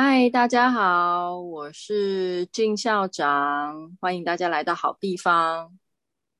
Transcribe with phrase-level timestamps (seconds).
[0.00, 5.76] 嗨，大家好，我是静校长，欢迎大家来到好地方。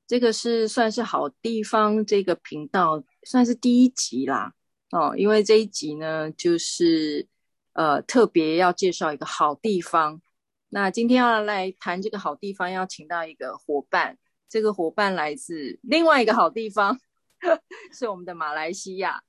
[0.07, 4.53] 这个是算是好地方这个频道算是第一集啦，
[4.91, 7.27] 哦，因为这一集呢，就是
[7.73, 10.21] 呃特别要介绍一个好地方。
[10.69, 14.17] 那今天要来谈这个好地方，要请到一个伙伴，
[14.47, 16.97] 这个伙伴来自另外一个好地方，
[17.91, 19.21] 是我们的马来西亚。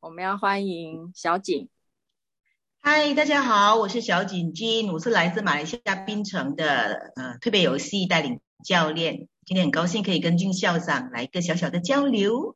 [0.00, 1.68] 我们要欢迎小景。
[2.88, 9.26] 嗨，大家好，我是小景君，我是来自马来西亚槟城的呃蜕变游戏带领教练。
[9.44, 12.54] 今天很高兴可以跟俊校长来一个小小的交流。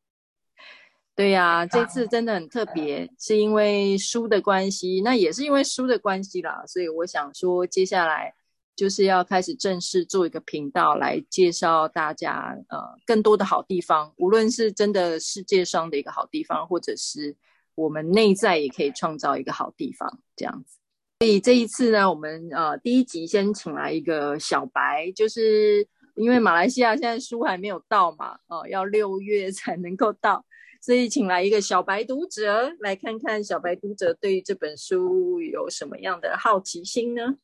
[1.16, 6.62] 对呀、啊，这次真的很特别，是因为书的关系，那也是因为书的关系啦。
[6.65, 8.33] 所以我想说，接下来
[8.77, 17.37] 就是要开始正式做一个频道来介绍大家呃更多的好地方，无论是真的世界上的一个好地方，或者是。
[17.80, 20.77] 我们内在也可以创造一个好地方，这样子。
[21.21, 30.45] 所以这一次呢，我们呃第一集先请来一个小白，就是因为马来西亚现在书还没有到嘛，哦，要六月才能够到，
[30.80, 37.37] 所以请来一个小白读者，来看看小白读者对于这本书有什么样的好奇心呢？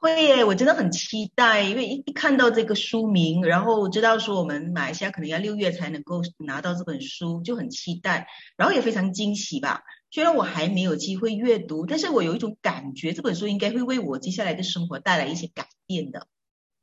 [0.00, 9.82] 会耶，我真的很期待，因为一一看到这个书名，然后知道说我们马来西亚可能要六月才能够拿到这本书，就很期待，然后也非常惊喜吧。
[10.10, 16.26] 虽然我还没有机会阅读，但是我有一种感觉，这本书应该会为我接下来的生活带来一些改变的，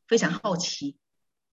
[0.08, 0.96] 非常好奇。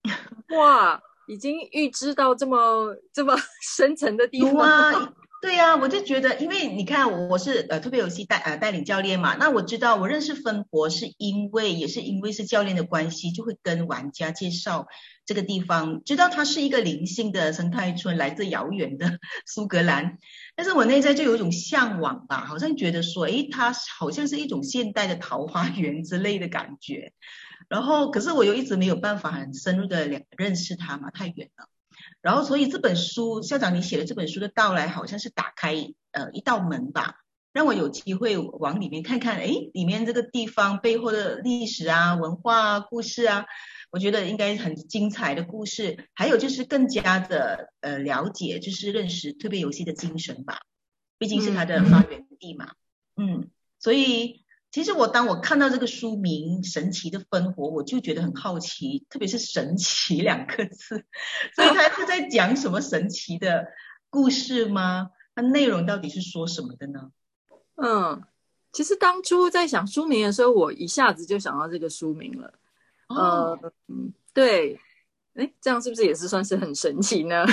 [0.54, 3.34] 哇，已经预知到这么这么
[3.76, 5.14] 深层的地方。
[5.44, 14.86] 对呀、我就觉得，因为你看，我是呃特别游戏带呃带领教练嘛，那我知道我认识芬博是因为也是因为是教练的关系，就会跟玩家介绍
[15.26, 20.16] 这个地方，知道它是一个灵性的生态村，来自遥远的 苏格兰，
[20.56, 27.12] 但是我内在就有一种向往吧，好像觉得说，诶，它好像是一种现代的桃花源之类的感觉，
[27.68, 30.08] 然后可是我又一直没有办法很深入的
[30.38, 31.68] 认识它嘛，太远了。
[32.24, 35.74] 然后，所以这本书，校长你写的这本书的到来，好像是打开
[36.12, 37.16] 呃一道门吧，
[37.52, 43.44] 让我有机会往里面看看，哎，里面这个地方背后的历史啊、文化啊、故事啊，
[43.90, 46.08] 我觉得应该很精彩的故事。
[46.14, 50.60] 还有就是更加的呃了解，就是认识蜕变游戏的精神吧，
[51.18, 52.72] 毕竟是它的发源地嘛，
[53.16, 54.43] 嗯，嗯，所以。
[54.74, 61.04] 其实我当我看到这个书名《神奇的分活》，我就觉得很好奇，特别是“神奇”两个字，
[61.54, 63.68] 所以他是在讲什么神奇的
[64.10, 65.10] 故事吗？
[65.32, 67.12] 它内容到底是说什么的呢？
[67.76, 68.20] 嗯，
[68.72, 72.52] 其实当初在想书名的时候，我一下子就想到这个书名了。
[73.06, 74.80] 哦、呃，嗯，对。
[75.34, 77.44] 哎，这样是不是也是算是很神奇呢？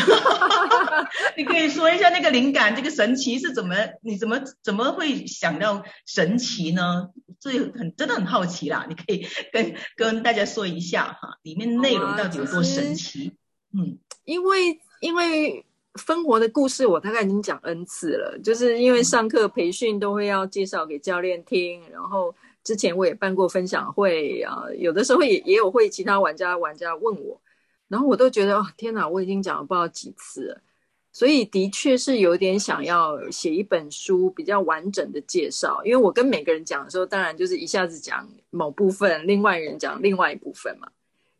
[1.35, 3.75] 你可以说一下那个灵感，这个神奇是怎么？
[4.03, 7.09] 你怎么怎么会想到神奇呢？
[7.39, 13.33] 所以很真的很好奇啦，你可以跟跟大家说一下哈，里面内容到底有多神奇？
[13.73, 15.65] 嗯，因为因为
[15.95, 27.41] 分活的故事我大概已经讲 N 次了，就是因为上课培训都会要介绍给教练听，然后之前我也办过分享会啊，有的时候也也有会其他玩家玩家问我。
[27.91, 30.61] 然后我都觉得，哦，天哪，我已经讲了不知道几次了，
[31.11, 35.83] 所以的确是有点想要写一本书比较完整的介绍。
[35.83, 40.87] 因为我跟每个人讲的时候，当然就是一下子讲某部分，另外人讲另外一部分嘛。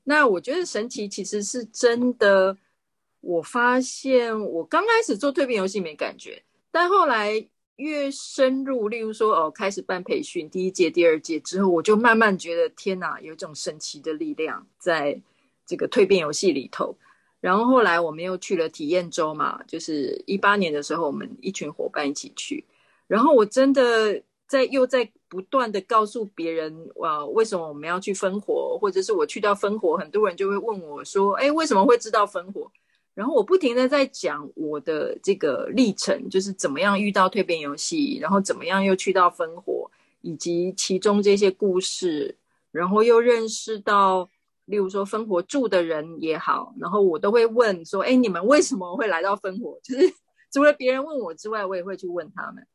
[0.04, 2.58] 那我觉得神奇其实是真的。
[3.22, 7.48] 我发现我刚开始做蜕变游戏没感觉，但后来
[7.78, 15.22] 越深入，例如说哦，开始办培训，第一届、第二届之后，我就慢慢觉得，天哪，有一种神奇的力量在。
[15.72, 16.94] 这个蜕变游戏里头，
[17.40, 22.66] 然后后来我们又去了体验周嘛，就是一八年的时候，我们一群伙伴一起去，
[23.08, 32.70] 然后我真的在又在不断的告诉别人，哇，为什么我们要去芬活，或者是我去到芬活，很多人就会问我说，哎，为什么会知道芬活？
[33.14, 39.90] 然后我不停的在讲我的这个历程，就是怎么样遇到蜕变游戏，然后怎么样又去到芬活，
[40.20, 42.36] 以及其中这些故事，
[42.74, 44.30] 然后又认识到。
[44.72, 50.12] 例如说分活住的人也好，然后我都会问说：“哎，你们为什么会来到分活？” 就是
[50.52, 52.66] 除了别人问我之外，我也会去问他们。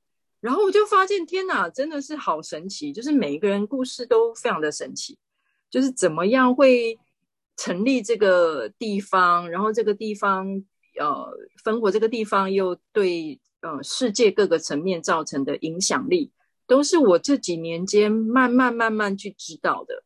[0.41, 2.93] 然后我就发现，天哪，真的是好神奇！
[2.93, 5.19] 就是每一个人故事都非常的神奇。
[5.69, 6.97] 就是怎么样会
[7.57, 10.47] 成立这个地方，然后这个地方
[11.01, 11.33] 呃，
[11.65, 16.31] 分活这个地方又对呃世界各个层面造成的影响力，
[16.67, 20.05] 都是我这几年间慢慢慢慢去知道的。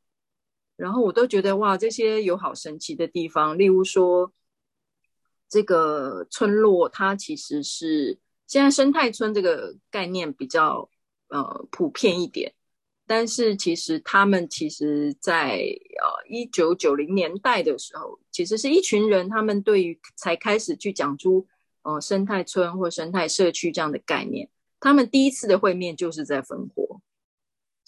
[0.81, 3.59] 然后我都觉得哇，这些有好神奇的地方。
[3.59, 4.33] 例如说，
[5.49, 10.89] 这个村落它其实是现在生态村这个概念比较
[11.29, 12.55] 呃普遍一点。
[13.07, 21.45] 但是其实他们其实在呃一九九零年代的时候，其实是一群人，他们对于才开始去讲出
[21.83, 24.49] 呃生态村或生态社区这样的概念，
[24.79, 27.01] 他们第一次的会面就是在烽火，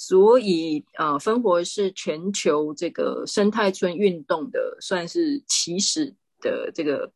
[0.05, 7.13] 所以呃芬活是全球这个生态村运动的算是起始的这个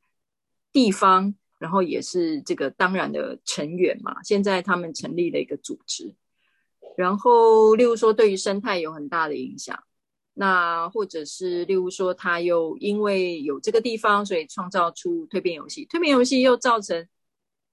[0.72, 4.22] 地方，然后也是这个当然的成员嘛。
[4.22, 6.14] 现在他们成立了一个组织。
[6.96, 9.82] 然后，例如说，对于生态有很大的影响，
[10.34, 17.08] 那或者是例如说，他又因为有这个地方，所以创造出蜕变游戏，蜕变游戏又造成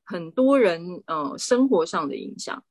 [0.03, 2.63] 很多人呃生活上的影响。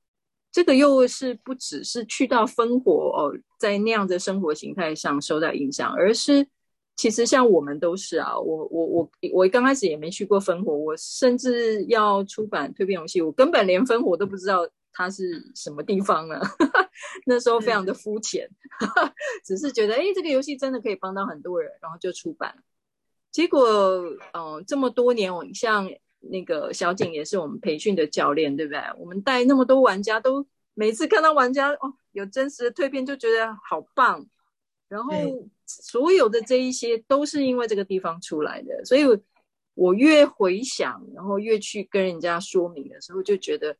[0.52, 6.46] 这个又是不只是去到烽火哦，在那样的生活形态上受到影响，而是
[6.94, 14.68] 其实像我们都是啊，我我我我刚开始也没去过烽火，我甚至要出版蜕变游戏，我根本连烽火都不知道。
[14.94, 16.38] 它是什么地方呢？
[17.24, 18.46] 那时候非常的肤浅，
[19.42, 22.54] 只是觉得哎，这个游戏真的可以帮到很多人，然后就出版。
[23.30, 23.66] 结果，
[24.34, 25.90] 嗯、呃，这么多年，我像
[26.22, 28.80] 那个小景也是我们培训的教练，对不对？
[28.98, 34.26] 我们带那么多玩家，都每次看到玩家哦有真实的蜕变，就觉得好棒。
[34.88, 35.12] 然后
[35.66, 39.02] 所有的这一些都是因为这个地方出来的，所以
[39.74, 43.76] 我越回想，然后越去跟人家说明的时候，就觉得。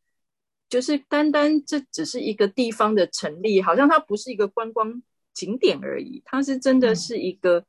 [0.68, 5.02] 就是单单这只是一个地方的成立，好像它不是一个观光
[5.34, 7.66] 景点而已，它是真的是一个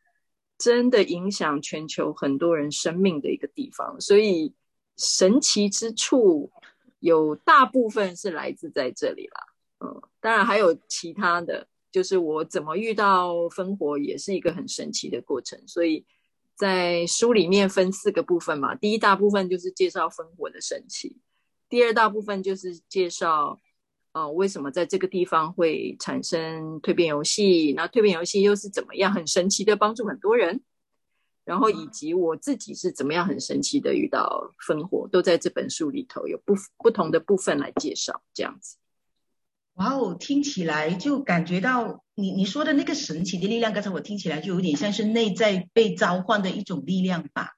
[0.58, 4.00] 真的影响全球很多人生命的一个地方。
[4.00, 4.54] 所以
[4.98, 6.52] 神奇之处
[7.00, 9.42] 有大部分是来自在这里啦。
[9.80, 15.62] 嗯，当然还有其他的，就是我怎么遇到芬活也是一个很神奇的过程。
[15.68, 16.06] 所以
[16.56, 21.18] 在书里面分四个部分嘛，第一大部分就是介绍芬活的神奇。
[21.68, 23.60] 第二大部分就是介绍，
[24.12, 27.74] 呃，为什么在这个地方会产生蜕变游戏？
[27.76, 30.62] 那蜕变游戏又是怎么样很神奇的帮助很多人？
[31.46, 38.78] 然后以及我自己是怎么样很神奇的遇到烽火，都在这本书里头有不不同的部分来介绍，这样子。
[39.74, 47.58] 哇哦，听起来就感觉到你你说的那个神奇的力量，刚才我听起来就有点像是内在被召唤的一种力量吧。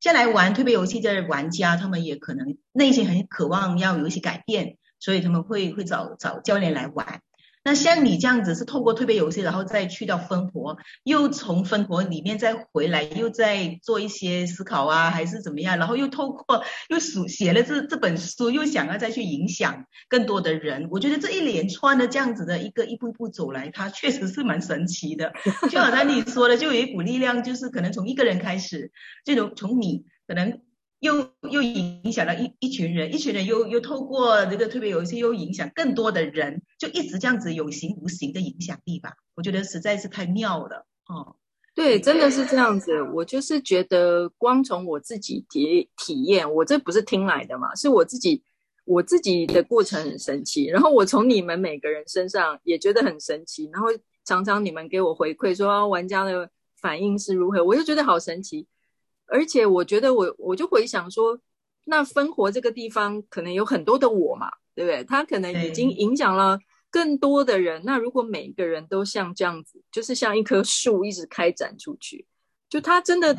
[0.00, 7.20] 下来玩蜕变游戏的玩家，他们也可能内心很渴望要有一些改变，所以他们会会找找教练来玩。
[7.62, 15.78] 那像你这样子是透过蜕变游戏，然后再去到分活，又从分活里面再回来，又再做一些思考啊，还是怎么样？
[15.78, 20.88] 然后又透过又书写了这这本书，又想要再去影响更多的人。
[20.90, 25.32] 我觉得这一连串的这样子的一个一步一步走来，它确实是蛮神奇的。
[25.70, 28.90] 就好像你说的，就有一股力量，就是可能从一个人开始，
[29.24, 30.60] 这种从你可能。
[31.00, 39.14] 又又影响了一一群人，一群人又又透过这个蜕变游戏又影响更多的人，就一直这样子有形无形的影响力吧。
[39.34, 41.36] 我觉得实在是太妙了哦。
[41.74, 43.00] 对，真的是这样子。
[43.14, 48.42] 我就是觉得，光从我自己体体验，我这不是听来的嘛，是我自己
[48.84, 50.66] 我自己的过程很神奇。
[50.66, 53.70] 然后我从你们每个人身上也觉得很神奇。
[53.72, 53.86] 然后
[54.26, 56.50] 常常你们给我回馈说玩家的
[56.82, 58.66] 反应是如何，我就觉得好神奇。
[59.30, 61.38] 而且我觉得我我就回想说，
[61.84, 65.04] 那分活这个地方可能有很多的我嘛，对不对？
[65.04, 66.58] 他可能已经影响了
[66.90, 67.80] 更多的人。
[67.84, 72.26] 那如果每一个人都像这样子，就是像一棵树一直开展出去，
[72.68, 73.36] 就他真的，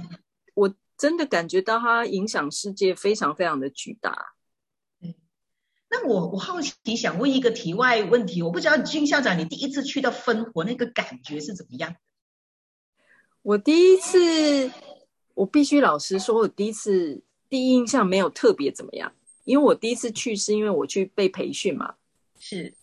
[0.53, 4.33] 我真的感觉到他影响世界非常非常的巨大。
[5.89, 11.95] 那我我好奇想问一个题外问题，我不知道金校长你第一次去到分活那个感觉是怎么样？
[13.41, 14.71] 我第一次。
[15.33, 19.11] 我必须老实说，我第一次第一印象没有特别怎么样，
[19.45, 21.95] 因为我第一次去是因为我去被培训嘛。
[22.39, 22.73] 是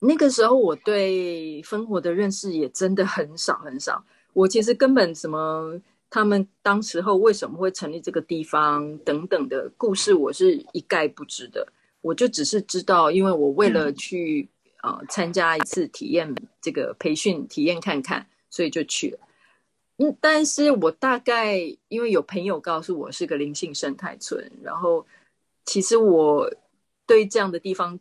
[0.00, 5.80] 那个时候我对芬活的认识也真的很少很少，我其实根本什么
[6.10, 11.66] 他们当时候为什么会成立这个地方等等的故事，我是一概不知的。
[12.02, 14.46] 我就只是知道，因为我为了去
[14.82, 19.18] 呃参加一次体验这个培训体验看看，所以就去了。
[19.98, 25.06] 嗯，但是我大概因为有朋友告诉我是个灵性生态村，然后
[25.64, 26.52] 其实我
[27.06, 28.00] 对这样的地方，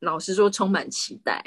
[0.00, 1.40] 老实说充满期待，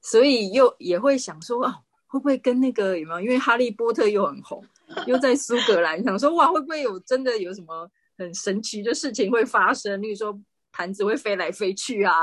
[0.00, 3.20] 所以又也会想说啊，会不会跟那个有没有？
[3.20, 4.64] 因为哈利波特又很红，
[5.06, 10.00] 又在苏格兰，想说哇，会不会有真的有什么很神奇的事情会发生？
[10.00, 10.40] 例如说
[10.72, 12.14] 盘子会飞来飞去啊，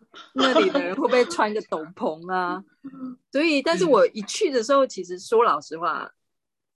[0.32, 2.64] 那里的人会不会穿个斗篷啊？
[3.30, 6.10] 所以，但是我一去的时候，其实说老实话。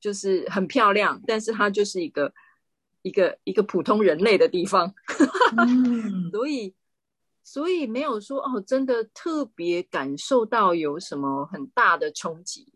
[0.00, 2.32] 就是很漂亮，但是它就是一个
[3.02, 4.94] 一个一个普通人类的地方，
[5.58, 6.74] 嗯、所以
[7.42, 12.72] 所以没有说哦，真的特别感受到有什么很大的冲击。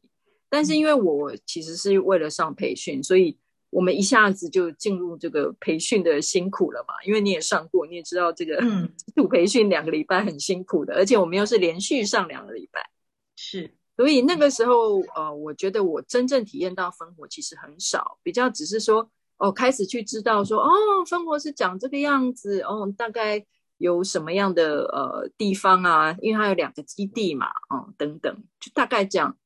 [0.49, 3.39] 但是因为我其实是为了上培训，所以
[3.71, 6.93] 我们一下子就进入这个培训的辛苦了嘛。
[7.07, 8.61] 因为你也上过，你也知道这个
[8.97, 12.91] 基础培训两个礼拜很辛苦的，而且我们又是连续上两个礼拜，
[13.37, 13.75] 是。
[13.97, 20.71] 所以那个时候，呃，我觉得我真正体验到烽火其实很少，比较只是说，哦，开始去知道说，哦，
[21.07, 23.45] 烽火是长这个样子，哦，大概
[23.77, 26.17] 有什么样的呃地方啊？
[26.23, 29.37] 因为它有两个基地嘛，哦，等等，就大概这样。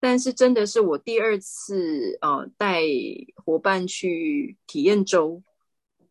[0.00, 2.82] 但是真的是我第二次呃带
[3.44, 5.40] 伙伴去体验周，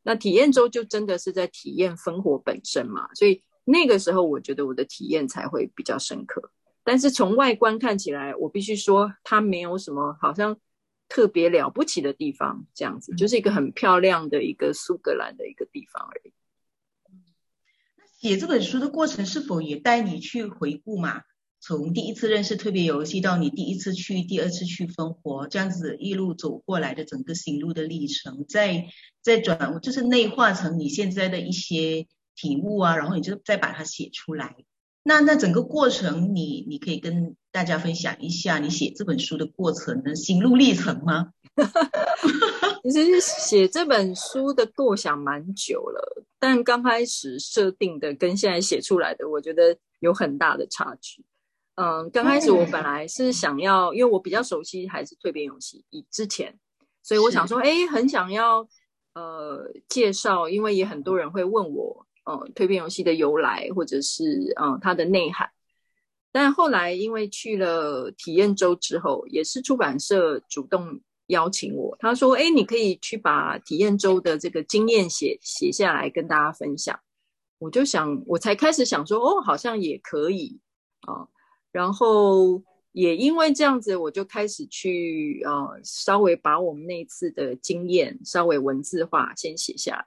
[0.04, 6.52] 那体验周就真的是在体验烽火本身嘛，所以那个时候我觉得我的体验才会比较深刻。
[6.84, 10.60] 但是从外观看起来，我必须说它没有什么好像
[11.08, 16.34] 特别了不起的地方，这样子就是一个很漂亮的一个苏格兰的一个地方而已。
[18.20, 21.24] 写这本书的过程是否也带你去回顾嘛？
[21.60, 28.88] 从第一次认识特别游戏到你第一次去、第二次去分活，这样子一路走过来的整个心路的历程，再
[29.22, 34.56] 再转就是内化成你现在的一些体悟啊，然后你就再把它写出来。
[35.04, 41.34] 那那整个过程你，你你可以跟大家分享一下你写这本书的过程的心路历程吗？
[42.84, 51.24] 其实写这本书的构想蛮久了，但刚开始设定的跟现在写出来的，我觉得有很大的差距。
[51.76, 56.58] 嗯，刚开始我本来是想要，因为我比较熟悉还是蜕变勇气以之前，
[57.02, 58.68] 所以我想说，哎，很想要
[59.14, 62.06] 呃介绍，因为也很多人会问我。
[62.32, 65.50] 呃，蜕变游戏的由来，或者是呃它的内涵，
[66.32, 76.98] 但后来因为去了体验周之后，也是出版社主动邀请我，他说：“哎，你可以去把体验周的这个经验写写下来，跟大家分享。”
[77.60, 80.60] 我就想，我才开始想说，哦，好像也可以
[81.02, 81.28] 啊。
[81.72, 90.06] 然后也因为这样子，我就开始去呃稍微把我们那次的经验稍微文字化，先写下来。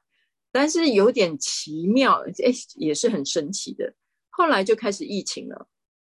[0.55, 3.93] 但是有点奇妙，哎，也是很神奇的。
[4.31, 5.67] 后来就开始疫情了，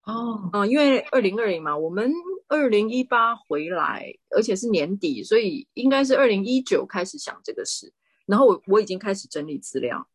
[0.05, 2.13] 哦，啊，因为二零二零嘛，我们
[2.47, 7.91] 二零一八回来，而且是年底，所以应该是二零一九开始想这个事。
[8.27, 10.07] 然后我我已经开始整理资料，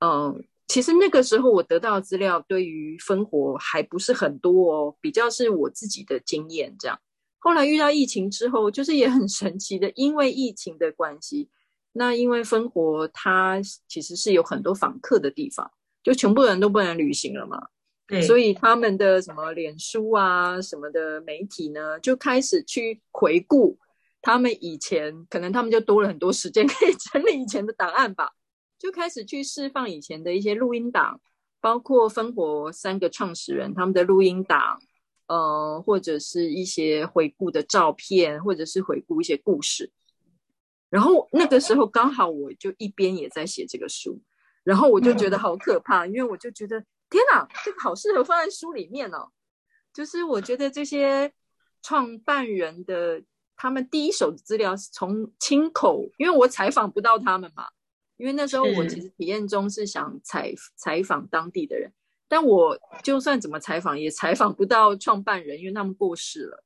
[0.00, 6.98] 嗯，其实那个时候我得到资料对于分活还不是很多哦，比较是我自己的经验这样。
[7.38, 11.48] 后来遇到疫情之后，就是也很神奇的，因为疫情的关系。
[11.92, 15.70] 那因为分活，它其实是有很多访客的地方，
[16.02, 17.68] 就全部人都不能旅行了嘛。
[18.06, 23.78] 对，所以他们的什么脸书啊什么的媒体呢，就开始去回顾
[24.20, 28.30] 他们以前，可能他们就多了很多时间可以整理以前的档案吧，
[28.78, 31.20] 就开始去释放以前的一些录音档，
[31.60, 34.78] 包括分活三个创始人他们的录音档，
[35.28, 39.90] 呃，或者是一些回顾的照片，或者是回顾一些故事。
[40.92, 44.20] 然后那个时候刚好我就一边也在写这个书，
[44.62, 49.30] 然后我就觉得好可怕，因为我就觉得天哪，这个好适合放在书里面哦。
[49.90, 51.32] 就是我觉得这些
[51.80, 53.22] 创办人的
[53.56, 57.70] 他们第一手的资料是从亲口，因为我采访不到他们嘛，
[58.18, 61.90] 因为那时候我其实体验中是想采采访当地的人，
[62.28, 66.62] 但我就算怎么采访也采访不到创办人，因为他们过世了。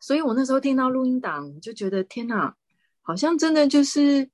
[0.00, 2.56] 所以我那时候听到录音档，就觉得天哪。
[3.10, 4.30] 好像真的就是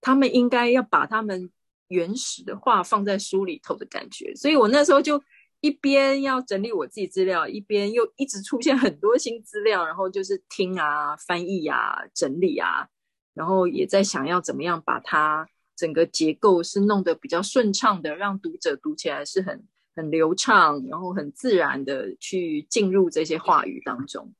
[0.00, 1.48] 他们应该要把他们
[1.86, 5.22] 原始的话放在书里头的感觉，所以我那时候就
[5.60, 12.88] 一边要整理我自己资料，一边又一直出现很多新资料，然后就是听啊、翻译啊、整理啊，
[13.32, 19.64] 然后也在想要怎么样把它整个结构是弄得比较顺畅的，让读者读起来是很
[19.94, 24.34] 很流畅，然后很自然的去进入这些话语当中。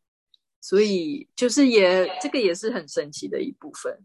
[0.69, 4.01] 所以就是也这个也是很神奇的一部分。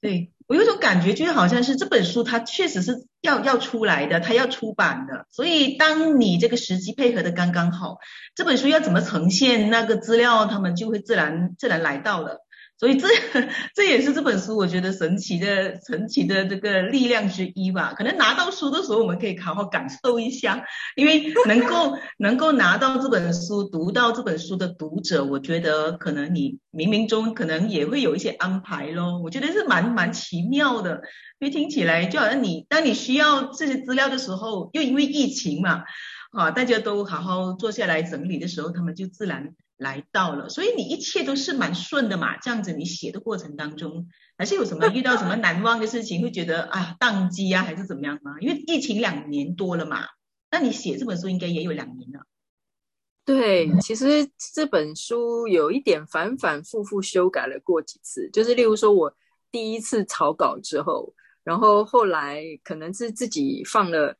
[0.00, 5.26] 对，我有种感觉，就是好像是这本书它确实是要要出来的，它要出版的。
[5.28, 7.98] 所以当你这个时机配合的刚刚好，
[8.36, 12.46] 这本书要怎么呈现那个资料，他们就会自然自然来到了。
[12.82, 13.06] 所以这
[13.76, 17.94] 这也是这本书我觉得神奇的神奇的这个力量之一吧。
[17.96, 20.64] 可能拿到书的时候，我们可以好好感受一下，
[20.96, 29.20] 因为能够 能够拿到这本书、读到这本书的读者，我觉得可能你冥冥中可能也会有一些安排咯。
[29.22, 31.02] 我觉得是蛮蛮奇妙的，
[31.38, 35.84] 因为听起来就好像你当你需要这些资料的时候，又因为疫情嘛。
[36.32, 39.50] 啊，大家都好好坐下来整理的时候，他们就自然
[39.82, 40.48] 来到了。
[40.48, 44.06] 所以你一切都是蛮顺的嘛，这样子你写的过程当中，
[44.38, 48.36] 还是有什么遇到什么难忘的事情，会觉得啊宕机啊，还是怎么样吗？
[48.40, 50.06] 因为疫情两年多了嘛，
[50.50, 52.20] 那你写这本书应该也有两年了。
[53.24, 59.14] 对，其实这本书有一点反反复复修改了过几次，就是例如说我
[59.52, 64.16] 第一次草稿之后，然后后来可能是自己放了，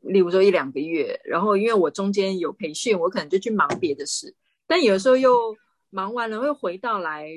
[0.00, 4.34] 例如说一两个月，然后因为我中间有培训，我可能就去忙别的事，
[4.70, 5.56] 但有时候又
[5.90, 7.28] 忙完了会回到来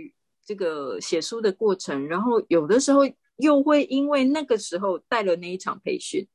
[0.45, 3.01] 这个写书的过程，然后有的时候
[3.37, 6.27] 又会因为那个时候带了那一场培训，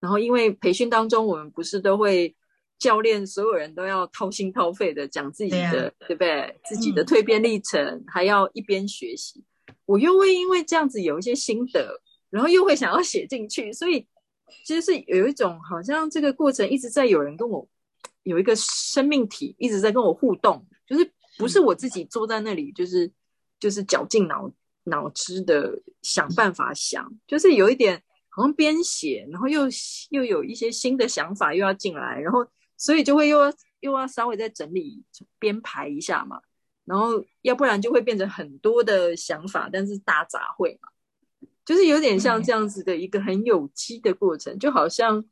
[0.00, 2.34] 然后因为培训当中我们不是都会。
[2.76, 6.60] 教练，所有人都要掏心掏肺的讲自己的，对不对？
[6.64, 9.42] 自己的蜕变历程，嗯，还要一边学习。
[9.86, 14.06] 我又会因为这样子有一些心得，然后又会想要写进去，所以
[14.66, 17.66] 其实是有一种好像这个过程一直在有人跟我
[18.24, 23.10] 有一个生命体一直在跟我互动，就是不是我自己坐在那里，就是
[23.60, 24.52] 就是绞尽脑
[24.82, 29.62] 脑汁的想办法想，就是有一点好像边写，然后又
[30.10, 32.44] 又有一些新的想法又要进来，然后。
[32.76, 35.00] 所以就会又要又要稍微再整理
[35.38, 36.40] 编排一下嘛，
[36.84, 40.88] 然后要不然就会变成很多的想法，但是大杂烩嘛，
[41.64, 45.24] 就是有点像这样子的一个很有机的过程，就好像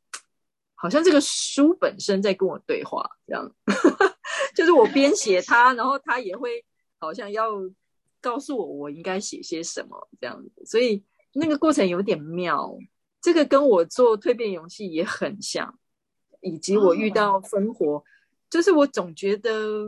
[0.83, 3.49] 好像这个书本身在跟我对话这样，
[4.53, 6.63] 就是我编写它， 然后它也会
[6.99, 7.51] 好像要
[8.19, 11.01] 告诉我我应该写些什么这样子，所以
[11.33, 12.77] 那个过程有点妙，
[13.21, 15.79] 这个跟我做蜕变游戏也很像。
[16.45, 18.03] 以及我遇到生活，哦，
[18.49, 19.87] 就是我总觉得，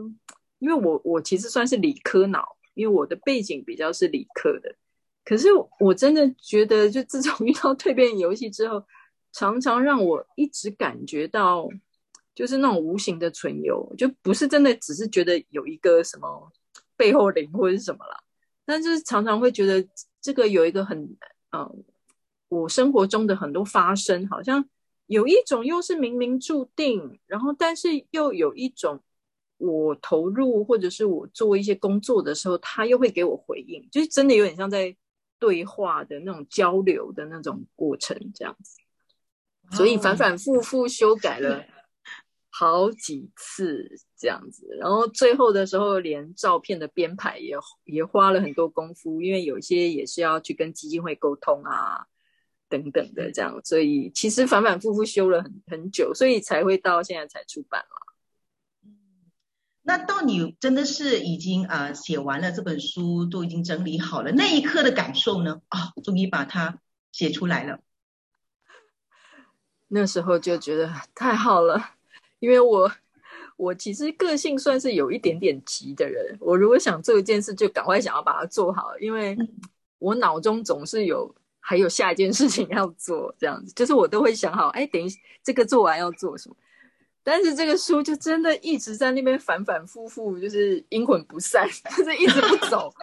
[0.58, 4.74] 因为我我其实算是理科脑，因为我的背景比较是理科的。
[5.22, 5.48] 可是
[5.78, 8.82] 我真的觉得，就自从遇到蜕变游戏之后，
[9.36, 11.68] 常常让我一直感觉到，
[12.34, 16.50] 就是那种无形的存有，就不是真的只是觉得有一个什么
[16.96, 18.16] 背后灵或是什么啦，
[18.64, 19.86] 但是常常会觉得
[20.22, 21.14] 这个有一个很
[21.52, 21.84] 嗯，
[22.48, 24.66] 我生活中的很多发生，好像。
[25.08, 29.00] 有一种又是冥冥注定，然后但是又有一种，
[29.56, 34.96] 我投入或者是我做一些工作的时候，他又会给我回应，就是真的有点像在
[35.38, 38.80] 对话的那种交流的那种过程这样子，
[39.72, 41.64] 所以反反复复修改了
[42.50, 52.06] 好几次这样子，然后最后的时候连照片的编排也也花了很多功夫，因为有些也是要去跟基金会沟通啊。
[52.68, 58.16] 等等的这样，所以其实反反复复修了很很久，所以才会到现在才出版了。
[58.84, 58.90] 嗯，
[59.82, 65.60] 那到你真的是已经啊、呃、写完了这本书，都已经整理好了，那一刻的感受呢？
[65.68, 66.80] 啊、哦，终于把它
[67.12, 67.78] 写出来了。
[69.88, 71.90] 那时候就觉得太好了，
[72.38, 72.90] 因为我
[73.56, 79.36] 我其实个性算是有一点点急的人，我如果想做一件事，就赶快想要把它做好，因为
[79.98, 81.34] 我脑中总是有。
[81.68, 86.54] 还有下一件事情要做，这样子就是我都会想好，哎，等一下这个做完要做什么。
[87.24, 91.68] 但是这个书就真的一直在那边反反复复，就是阴魂不散，
[91.98, 92.94] 就是一直不走。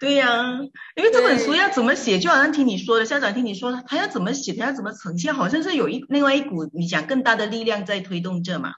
[0.00, 0.60] 对呀、啊，
[0.94, 8.74] 因为这本书要怎么写，就好像听你说的，校长听你说，他要怎么写，他要怎么呈现，好像是有一另外一股你讲更大的力量在推动着嘛。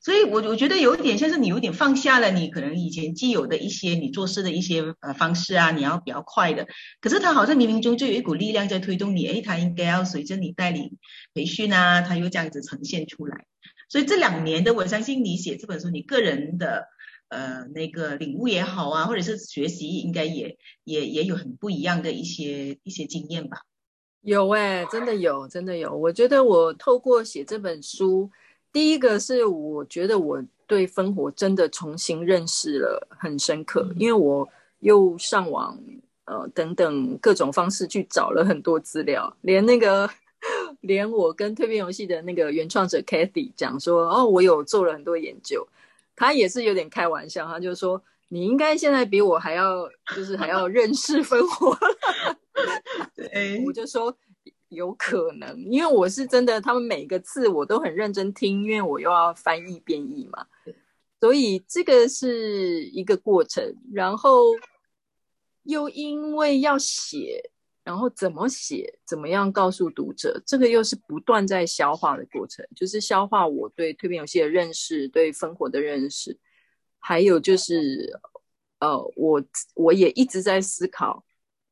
[0.00, 6.66] 所以我我觉得有一点像是你有点放下了你可能以前既有的一些你做事的一些呃方式啊，你要比较快的。
[7.02, 10.96] 可是他好像冥冥中就有一股力量在推动你，哎，他应该要随着你带领
[11.34, 13.44] 培训啊，他又这样子呈现出来。
[13.90, 16.86] 所以这两年的，我相信你写这本书，你个人的。
[17.32, 23.62] 呃，那个领悟也好啊，或者是学习，应该也也也有很不一样的一些一些经验吧。
[24.20, 25.96] 有哎、欸，真的有，真的有。
[25.96, 28.30] 我觉得我透过写这本书，
[28.70, 34.46] 第一个是我觉得我对分活真的重新认识了很深刻，嗯、因为我
[34.80, 35.78] 又上网
[36.26, 40.06] 呃等等各种方式去找了很多资料，连那个
[40.82, 45.66] 连我跟蜕变游戏的那个原创者 Kathy 讲说，哦，我有做了很多研究。
[46.14, 51.76] 他也是有点开玩笑，他就说：“你应该现在比我还要，就是还要认识分活。”
[53.14, 54.16] 对，我就说
[54.68, 60.46] 有可能，因为我是真的，他们每个字我都很认真听，因为我又要翻译编译嘛，
[61.20, 63.76] 所以这个是一个过程。
[63.92, 64.40] 然后
[65.62, 67.50] 又因为要写。
[67.84, 76.38] 然后怎么写，怎么样告诉读者，这个又是不断在消化的过程，就是消化我对蜕变游戏的认识，对分活的认识，
[76.98, 78.20] 还有就是，
[78.78, 79.42] 呃，我
[79.74, 81.24] 我也一直在思考，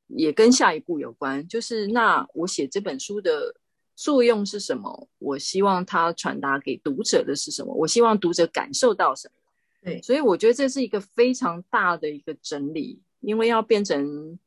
[0.08, 3.54] 也跟下一步有关，就是那我写这本书的
[3.94, 5.08] 作用是什么？
[5.18, 7.72] 我希望它传达给读者的是什么？
[7.72, 9.34] 我希望读者感受到什么？
[9.82, 14.38] 对，所以我觉得这是一个非常大的一个整理，因为要变成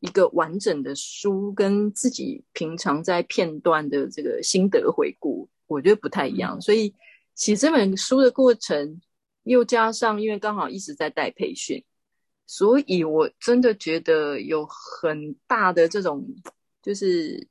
[0.00, 6.58] 一个完整的书，跟自己平常在片段的这个心得回顾，我觉得不太一样。
[6.58, 6.94] 嗯、所以
[7.34, 9.00] 写这本书的过程，
[9.44, 11.82] 又加上因为刚好一直在带培训，
[12.46, 16.26] 所以我真的觉得有很大的这种
[16.82, 17.48] 就是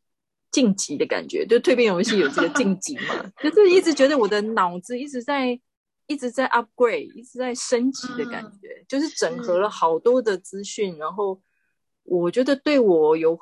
[0.51, 1.45] 晋级的感觉。
[1.45, 5.60] 就蜕变游戏有这个晋级嘛， 就是一直觉得我的脑子一直在。
[6.08, 11.41] 一直在 upgrade，一直在升级的感觉，嗯、就是整合了好多的资讯，然后
[12.05, 13.37] 我觉得对我有，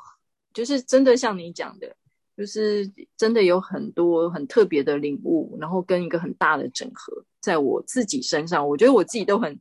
[0.54, 1.96] 就是真的像你讲的，
[2.36, 9.60] 就是真的有很多很特别的领悟，然后跟一个很大的整合，在我自己身上，我觉得我自己都很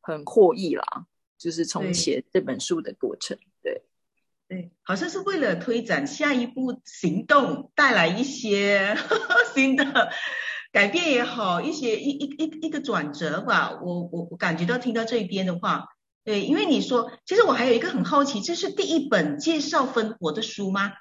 [0.00, 1.06] 很获益啦，
[1.38, 3.82] 就是从写这本书的过程，对
[4.48, 8.96] 对，好像是为了推展下一步行动，带来一些
[9.54, 10.10] 新的。
[10.72, 13.78] 改变也好，一些一一一一个转折吧。
[13.80, 15.86] 我我我感觉到听到这边的话，
[16.24, 20.94] 对，因为你说，其实我还有一个很好奇，这是第一本介绍分活的书吗？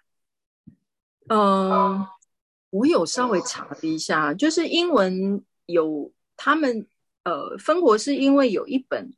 [1.29, 2.05] 嗯，
[2.69, 6.88] 我有稍微查了一下，就是英文有他们
[7.23, 9.13] 呃分活是因为有一本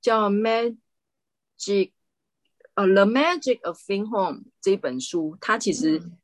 [0.00, 0.76] 叫 Magic
[2.74, 5.98] 呃 The Magic of Think Home 这本书，它其实。
[5.98, 6.18] 嗯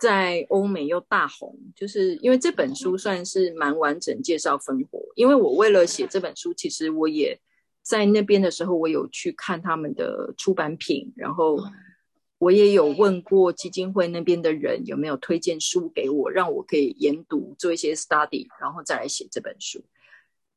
[0.00, 5.04] 在欧美又大红，就是因为这本书算是蛮完整介绍分活。
[5.16, 7.40] 因为我为了写这本书，其实我也
[7.88, 11.58] 在那边的时候，我有去看他们的出版品，然后
[12.36, 19.82] 我也有问过基金会那边的人有没有推荐书给我，让我可以研读做一些 study，然后再来写这本书。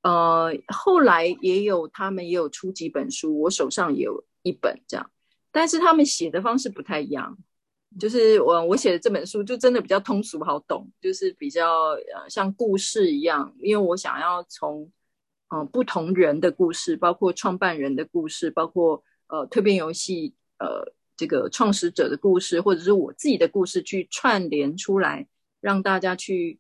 [0.02, 5.10] 呃，后来也有他们也有出几本书，我手上也有一本这样，
[5.54, 7.38] 但是他们写的方式不太一样。
[7.98, 14.92] 就是我我写的这本书就真的比较通俗好懂，就是比较呃像故事一样，因为我想要从
[15.52, 25.28] 嗯、呃、不同人的故事，包括创办人的故事，包括呃蜕变游戏呃这个创始者的故事，或者是我自己的故事去串联出来，
[25.60, 26.60] 让大家去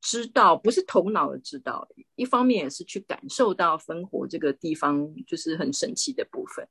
[0.00, 6.66] 知道，不是头脑的知道，一方面也是去感受到分活这个地方就是很神奇的部分。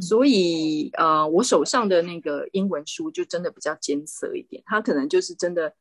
[0.00, 5.72] 所以，呃，我手上的那个英文书就真的比较艰涩一点，它可能就是真的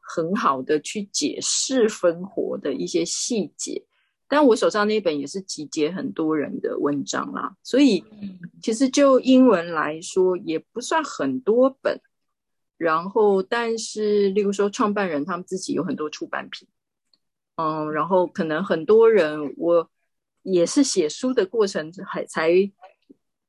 [0.00, 3.84] 很好的去解释分活的一些细节。
[4.28, 8.04] 但我手上那本也是集结很多人的文章啦，所以
[8.62, 12.00] 其实就英文来说也不算很多本。
[12.76, 16.68] 然后，但是例如说创办人他们自己有很多出版品，
[17.56, 19.90] 嗯，然后可能很多人我
[20.42, 22.70] 也是写书的过程还才。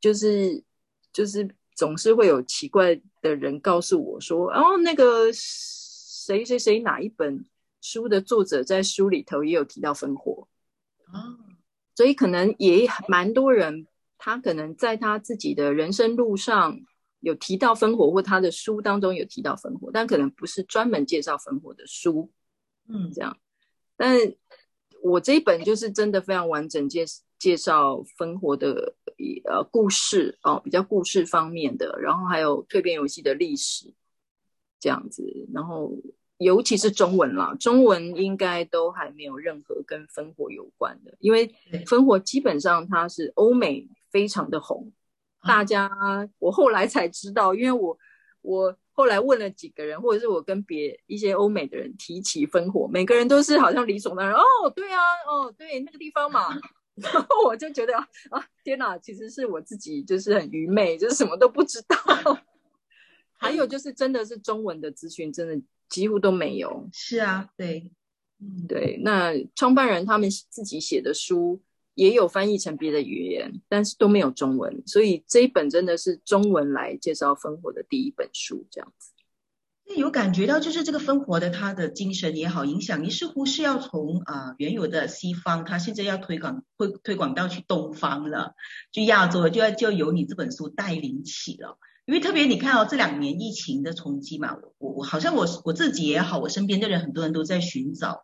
[0.02, 0.64] 就是
[1.12, 7.44] 就是总是会有奇怪的人告诉我说，哦，那个谁谁谁哪一本
[7.82, 10.48] 书的作者在书里头也有提到分活
[11.12, 11.38] 啊，
[11.96, 16.80] 所以可能也蛮多人，他可能在他自己的人生路上
[17.20, 22.32] 有提到烽火，或他的书当中有提到烽火，但可能不是专门介绍烽火的书，
[22.88, 23.38] 嗯，这样。
[23.98, 24.18] 但
[25.02, 27.06] 我这一本就是真的非常完整介
[27.38, 28.96] 介绍烽火的。
[29.44, 33.94] 呃，故事哦，比较故事方面的，然后还有蜕变游戏的历史
[34.80, 35.92] 这样子，然后
[36.40, 41.54] 尤其是中文啦，中文应该都还没有任何跟分火有关的，因为
[41.86, 44.92] 分火基本上它是欧美非常的红，
[45.44, 45.90] 大家
[46.40, 47.98] 我后来才知道，因为我
[48.42, 56.58] 我后来问了几个人，或者是我跟别一些欧美的人提起分火，每个人都是好像理所当然，哦，对啊，哦，对，那个地方嘛。
[56.96, 61.96] 然后我就觉得啊，天哪，其实是我自己就是很愚昧，就是什么都不知道。
[63.40, 66.88] 还有就是真的是中文的资讯，真的几乎都没有。
[66.94, 67.92] 是啊，对，
[68.40, 69.00] 嗯，对。
[69.04, 71.62] 那创办人他们自己写的书
[71.96, 79.12] 也有翻译成别的语言，但是都没有中文，所以这一本真的是中文来介绍分火的第一本书，这样子。
[79.98, 88.54] 有感觉到，就是这个分火的它的精神也好，影响力似乎是要从啊、呃、原有的西方，它现在要推广，会推广到去东方了，
[88.92, 91.80] 去亚洲就要就由你这本书带领起了。
[92.10, 98.24] 因为特别你看、哦、这两年疫情的冲击嘛，我我好像我我自己也好，我身边的人很多人都在寻找，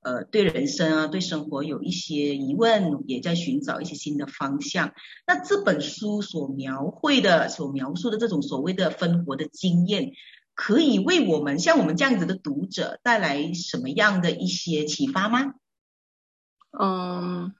[0.00, 4.92] 呃，对人生啊，对生活有一些疑问，也在寻找一些新的方向。
[5.26, 10.12] 那这本书所描绘的、所描述的这种所谓的分活的经验。
[10.54, 15.54] 可以为我们像我们这样子的读者带来什么样的一些启发吗？
[16.78, 17.52] 嗯，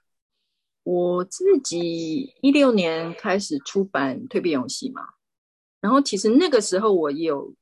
[0.83, 5.01] 我自己一六年开始出版蜕变游戏嘛，
[5.81, 7.53] 然后其实那个时候我也有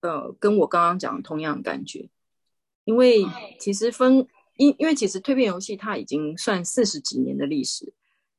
[0.00, 2.08] 呃，跟我刚刚讲的同样的感觉，
[2.84, 3.24] 因为
[3.58, 7.92] 其实分因因为其实蜕变游戏它已经算四十几年的历史，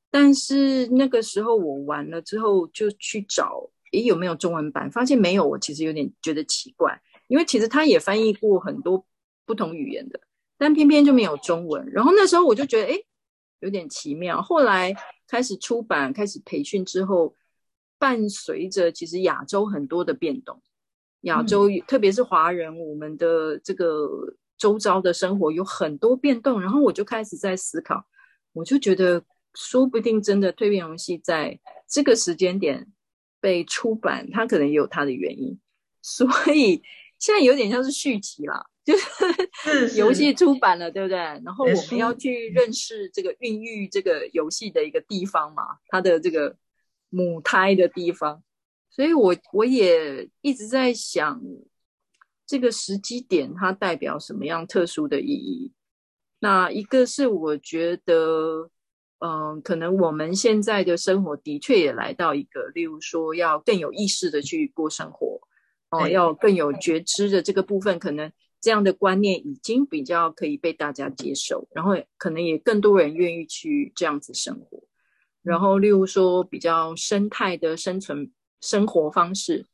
[0.09, 4.89] 但是那个时候我玩了之后就去找，诶，有没有中文版？
[4.89, 9.05] 发现没有，我其实有点觉得奇怪，因为其实它也翻译过很多
[9.45, 10.19] 不同语言的，
[10.57, 11.85] 但偏偏就没有中文。
[11.91, 13.05] 然后那时候我就觉得，诶，
[13.59, 14.41] 有点奇妙。
[14.41, 14.95] 后来
[15.27, 17.35] 开始出版，开始培训之后，
[17.97, 20.61] 伴随着其实亚洲很多的变动。
[21.21, 24.07] 亚洲，嗯、特别是华人，我们的这个
[24.57, 28.05] 周遭的生活有很多变动，然后我就开始在思考，
[28.53, 29.21] 我就觉得
[29.55, 32.87] 说不定真的蜕变游戏在这个时间点
[33.41, 35.59] 被出版，它可能也有它的原因，
[36.01, 36.81] 所以
[37.17, 41.17] 现在有点像是续集啦，就是 游戏出版了，对不对？
[41.17, 46.55] 然后我们要去认识这个孕育这个游戏的一个地方嘛，它的这个
[47.09, 48.43] 母胎的地方。
[48.89, 51.41] 所以我我也一直在想，
[52.45, 55.71] 这个时机点它代表什么样特殊的意义？
[56.39, 58.69] 那一个是我觉得，
[59.19, 65.41] 嗯，可能我们现在的生活的确也来到一个，例如说要更有意识的去过生活，
[65.89, 74.83] 哦，要更有觉知的这个部分，可能这样的观念已经比较可以被大家接受，然后可能也更多人愿意去这样子生活，
[75.47, 78.31] 然后例如说比较生态的生存。
[78.59, 79.67] 生活方式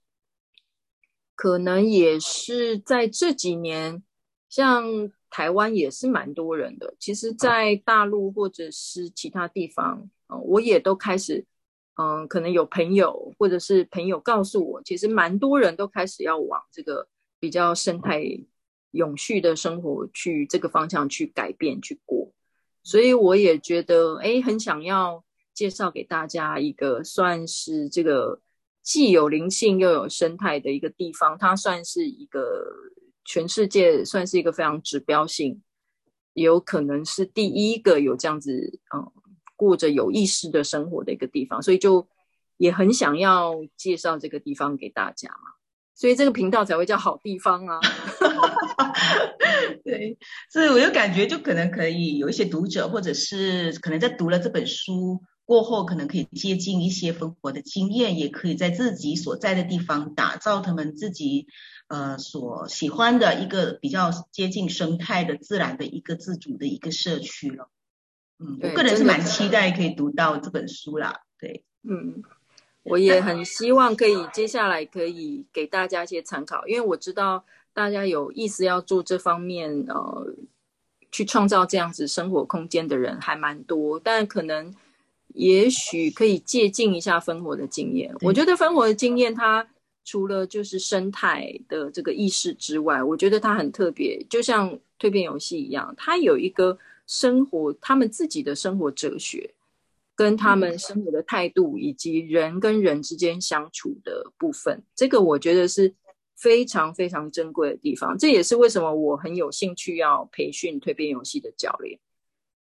[1.36, 4.04] 可能也是在这几年，
[4.50, 6.94] 像台湾也是蛮多人的。
[7.00, 11.46] 其实，在大陆或者是其他地方，嗯，我也都开始，
[11.96, 17.08] 嗯，可能有朋友或者是朋友告诉我，其实蛮多人都开始要往这个
[17.40, 18.22] 比较生态
[18.92, 22.34] 永续的生活去这个方向去改变去过。
[22.84, 28.42] 所以我也觉得，哎，很想要介绍给大家一个算是这个。
[28.86, 32.66] 既有灵性又有生态的一个地方，它算是一个
[33.24, 35.62] 全世界算是一个非常指标性，
[36.34, 39.10] 也有可能是第一个有这样子嗯
[39.56, 42.06] 过着有意识的生活的一个地方，所以就
[42.58, 45.56] 也很想要介绍这个地方给大家嘛，
[45.96, 47.80] 所以这个频道才会叫好地方啊。
[49.86, 50.18] 对，
[50.52, 55.22] 所以我就感觉就可能可以有一些读者，或者是可能在读了这本书。
[55.46, 61.48] 过后可能可以接近一些生活的经验，也可以在自己所在的地方打造他们自己
[61.90, 67.70] 呃所喜欢的一个比较接近生态的自然的一个自主的一个社区了。
[68.40, 71.24] 嗯，我个人是蛮期待可以读到这本书啦。
[71.38, 72.24] 对，嗯，
[72.84, 80.34] 我也很希望可以接下来可以给大家一些参考，因为我知道大家有意思要做这方面呃
[81.12, 84.74] 去创造这样子生活空间的人还蛮多，但可能。
[85.34, 88.14] 也许可以借鉴一下芬活的经验。
[88.22, 89.68] 我觉得芬活的经验，它
[90.06, 99.54] 除了就是生态的这个意识之外，我觉得它很特别，就像蜕变游戏一样，它有一个生活，他们自己的生活哲学，
[100.16, 105.94] 跟他们生活的态度，以及人跟人之间相处的部分，这个我觉得是
[106.36, 108.18] 非常非常珍贵的地方。
[108.18, 112.00] 这也是为什么我很有兴趣要培训蜕变游戏的教练。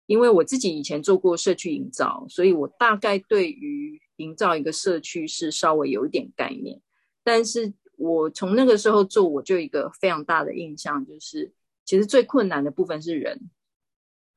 [0.09, 6.81] 因为我自己以前做过社区营造，所以我大概对于营造一个社区是稍微有一点概念。
[7.23, 11.53] 但是我从那个时候做，我就有一个非常大的印象，就是
[11.85, 13.51] 其实最困难的部分是人。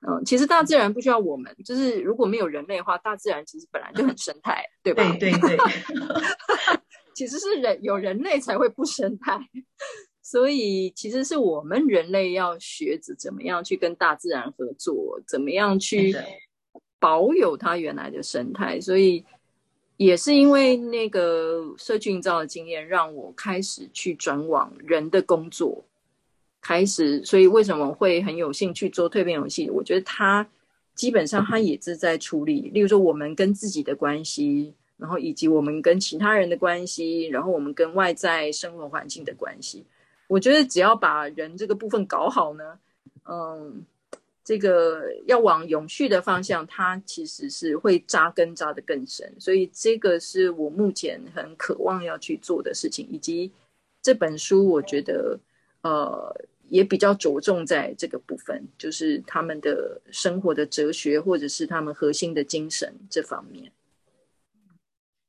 [0.06, 5.04] 嗯，其实大自然不需要我们，就是如果没有人类的话，大自然其实本来就很生态，对吧？
[5.18, 5.58] 对对对，
[7.16, 9.40] 其实是人有人类才会不生态。
[10.32, 16.16] 所以，其实是我们人类要学着怎么样去跟大自然合作，怎么样去
[17.00, 18.80] 保有它原来的生态。
[18.80, 19.26] 所以，
[19.98, 25.84] 也是因为那个社区营造的经验，让我开始去转往人的工作，
[26.62, 27.22] 开始。
[27.26, 29.70] 所以，为什么会很有兴趣做蜕变游戏？
[29.70, 30.48] 我觉得它
[30.96, 39.84] 基本上它也是在处理，例如说我们跟自己的关系，然后以及我们跟其他人的关系，然后我们跟外在生活环境的关系。
[40.32, 42.80] 我觉得只要把人这个部分搞好呢，
[43.26, 43.84] 嗯，
[44.46, 49.30] 这个要往永续的方向，它其实是会扎根扎得更深。
[49.42, 53.52] 所以这个是我目前很渴望要去做的事情，以及
[54.02, 55.38] 这本书我觉得
[55.82, 56.34] 呃
[56.70, 63.70] 也比较着重在这个部分，就是他们的生活的哲学或者是他们核心的精神这方面。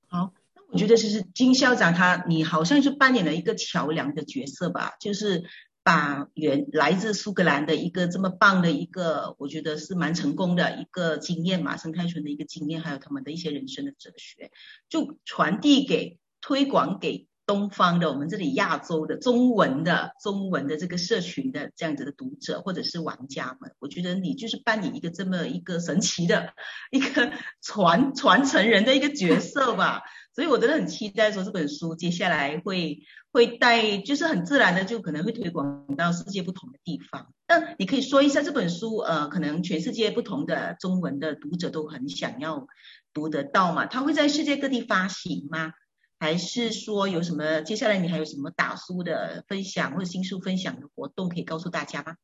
[0.06, 0.32] 好。
[0.72, 5.44] 我觉得就是金校长他，你好像是扮演了一个桥梁的角色吧，就是
[5.82, 14.50] 把原来自苏格兰的一个这么棒的一个，我觉得是蛮成功的一个经验嘛，生态村的一个经验，还有他们的一些人生的哲学，
[14.88, 26.54] 就传递给、推广给东方的，我们这里亚洲的中文的中文的这个社群的这样子的读者或者是玩家们，我觉得你就是扮演一个这么一个神奇的
[26.90, 30.00] 一个传传承人的一个角色吧。
[30.34, 33.00] 所以我真的很期待说这本书接下来会
[33.32, 37.32] 会带，就是很自然的就可能会推广到世界不同的地方。
[37.46, 42.66] 那你可以说一下这本书，呃，可能全世界不同的中文的读者都很想要
[43.12, 43.86] 读得到嘛？
[43.86, 45.72] 它会在世界各地发行吗？
[46.18, 47.60] 还是说有什么？
[47.60, 52.16] 接下来你还有什么打书的分享或者新书分享的活动可以告诉大家吗？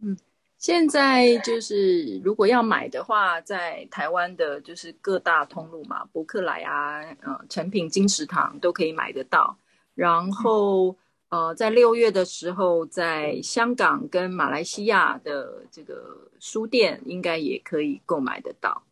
[0.00, 0.16] 嗯。
[0.60, 9.56] 现在就是，如果要买的话，在台湾的就是各大通路嘛，博客来啊，呃，诚品、金石堂都可以买得到。
[9.94, 10.94] 然后，
[11.30, 18.82] 呃，在六月的时候，在香港跟马来西亚的这个书店应该也可以购买得到。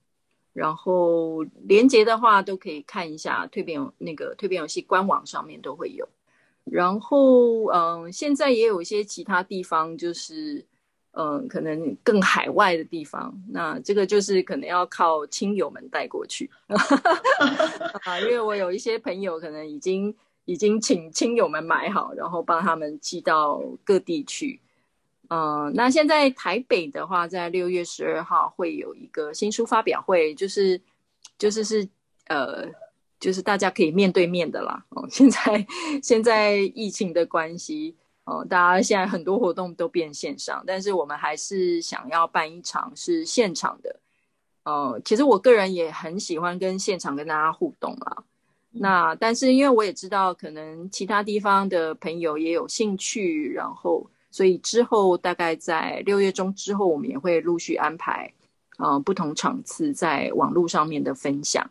[0.54, 6.08] 然后，连接的话都可以看一下，蜕变那个蜕变游戏官网上面都会有。
[6.64, 10.64] 然后，嗯、呃，现在也有一些其他地方就是。
[11.12, 16.48] 嗯，可能更海外的地方，那这个就是可能要靠亲友们带过去
[18.04, 24.60] 啊，因为我有一些朋友可能已经已经请亲友们买好，然后帮他们寄到各地去。
[25.28, 30.80] 嗯，那现在台北的话，在六月十二号会有一个新书发表会，就是
[31.36, 31.88] 就是是
[32.28, 32.66] 呃，
[33.18, 34.84] 就是大家可以面对面的啦。
[34.90, 35.66] 哦，现在
[36.00, 37.96] 现在疫情的关系。
[38.28, 43.98] 哦，大家现在很多活动都变线上，但是我们还是想要办一场是现场的。
[44.64, 48.24] 呃，其实我个人也很喜欢跟现场跟大家互动啦。
[48.70, 58.30] 那但是因为我也知道，可能其他地方的朋友也有兴趣，然后所以之后大概在六月中之后，我们也会陆续安排，
[58.76, 61.70] 呃，不同场次在网络上面的分享，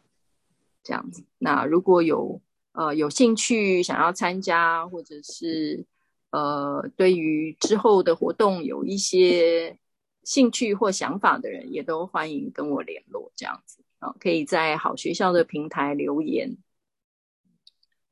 [0.84, 1.24] 这样子。
[1.38, 2.42] 那如果有
[2.72, 5.86] 呃有兴趣想要参加，或者是
[6.32, 9.78] 呃，对于之后的活动有一些
[10.24, 16.58] 兴趣或想法的人，也都欢迎跟我联络，这样子啊，可以在好学校的平台留言。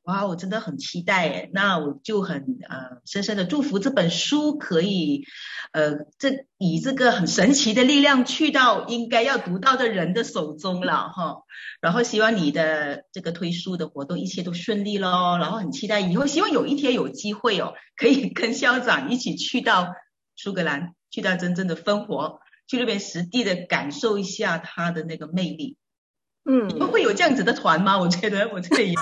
[0.06, 5.24] 哇，我真的很期待诶，那我就很呃深深的祝福这本书可以，
[5.72, 11.38] 呃，这以这个很神奇的力量去到应该要读到的人的手中了哈。
[11.80, 15.38] 然后希望你的这个推书的活动一切都顺利喽。
[15.38, 19.88] 然后很期待以后，希望有一天有机会哦，可以 跟校长一起去到
[20.36, 22.38] 苏格兰，去到真正的生活，
[22.68, 25.76] 去那边实地的感受一下它的那个魅力。
[26.48, 27.98] 嗯，你们会有这样子的团吗？
[27.98, 28.94] 我觉得我这里。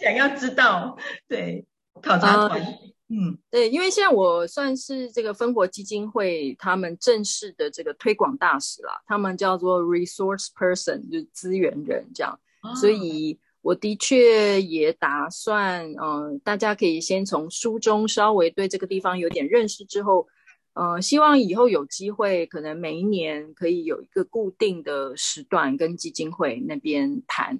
[0.00, 0.96] 想要知道，
[1.28, 1.66] 对
[2.00, 2.60] 考察团，
[3.08, 20.26] 嗯，对，因为现在我算是这个芬活基金会他们正式的这个推广大使啦，他们叫做 resource person，就是资源人这样，哦、所以我的确也打算，嗯、呃，大家可以先从书中稍微对这个地方有点认识之后，
[20.72, 27.58] 呃，希望以后有机会，可能每一年可以有一个固定的时段跟基金会那边谈。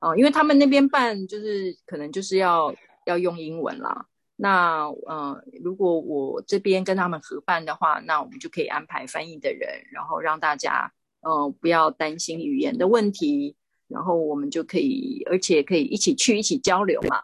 [0.00, 2.74] 哦，因为他们那边办就是可能就是要
[3.06, 4.06] 要用英文啦。
[4.36, 13.56] 那呃，如果我这边跟他们合办的话，那我们就可以安排翻译的人，然后让大家呃不要担心语言的问题，
[13.88, 17.22] 然后我们就可以，而且可以一起去一起交流嘛，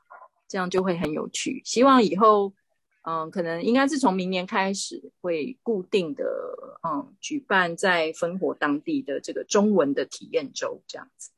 [0.49, 1.63] 这样就会很有趣。
[1.65, 2.53] 希望以后
[3.07, 6.25] 嗯、可能应该是从明年开始会固定的
[6.83, 11.31] 嗯举办在烽火当地的这个中文的体验周这样子。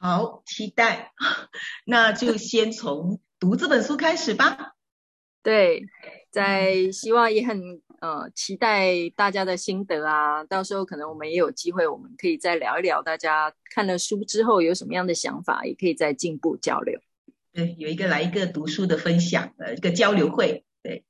[0.00, 1.12] 好，期待，
[1.84, 4.76] 那就先从读这本书开始吧。
[5.42, 5.86] 对，
[6.30, 7.60] 在希望也很
[8.00, 17.00] 呃期待大家的心得啊，到时候可能我们也有机会，我们可以再聊一聊，大家看了书之后有什么样的想法，也可以再进一步交流。
[17.52, 20.64] 对，有一个来一个读书的分享，呃，一个交流会。
[20.80, 21.04] 对，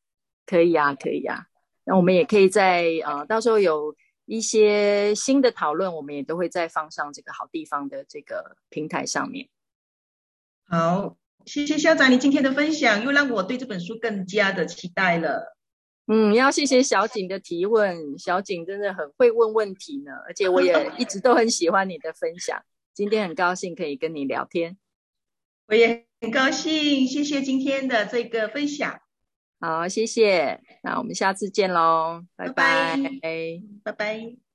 [0.47, 1.49] 可以呀，可以呀。
[1.85, 3.95] 那我们也可以在呃，到时候有。
[4.29, 9.49] 一些新的讨论，我们也都会再放上这个好地方的这个平台上面。
[10.67, 15.57] 好，谢谢校长你今天的分享，又让我对这本书更加的期待了。
[16.07, 22.63] 嗯，要谢谢小景的提问，小景真的很会问问题呢，而且我也 一直都很喜欢你的分享。
[22.93, 24.77] 今天很高兴可以跟你聊天，
[25.69, 29.01] 我也很高兴，谢谢今天的这个分享。
[29.61, 30.61] 好，谢谢。
[30.83, 33.63] 那我们下次见喽，拜拜，拜拜。
[33.85, 34.48] 拜拜。